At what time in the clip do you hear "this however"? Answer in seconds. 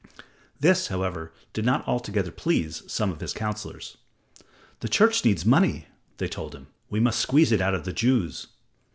0.59-1.31